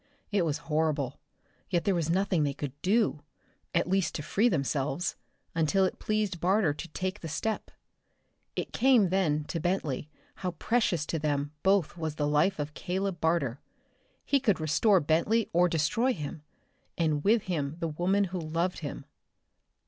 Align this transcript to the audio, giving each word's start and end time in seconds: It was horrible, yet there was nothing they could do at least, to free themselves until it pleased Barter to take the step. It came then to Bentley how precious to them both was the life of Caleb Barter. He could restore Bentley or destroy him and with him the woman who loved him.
It 0.31 0.43
was 0.45 0.57
horrible, 0.65 1.19
yet 1.69 1.83
there 1.83 1.93
was 1.93 2.09
nothing 2.09 2.41
they 2.43 2.55
could 2.55 2.73
do 2.81 3.21
at 3.75 3.87
least, 3.87 4.15
to 4.15 4.23
free 4.23 4.49
themselves 4.49 5.15
until 5.53 5.85
it 5.85 5.99
pleased 5.99 6.39
Barter 6.39 6.73
to 6.73 6.87
take 6.87 7.19
the 7.19 7.27
step. 7.27 7.69
It 8.55 8.73
came 8.73 9.09
then 9.09 9.43
to 9.43 9.59
Bentley 9.59 10.09
how 10.37 10.53
precious 10.57 11.05
to 11.05 11.19
them 11.19 11.51
both 11.61 11.97
was 11.97 12.15
the 12.15 12.27
life 12.27 12.57
of 12.57 12.73
Caleb 12.73 13.21
Barter. 13.21 13.61
He 14.25 14.39
could 14.39 14.59
restore 14.59 14.99
Bentley 15.01 15.51
or 15.53 15.69
destroy 15.69 16.13
him 16.15 16.41
and 16.97 17.23
with 17.23 17.43
him 17.43 17.75
the 17.79 17.89
woman 17.89 18.23
who 18.23 18.39
loved 18.39 18.79
him. 18.79 19.05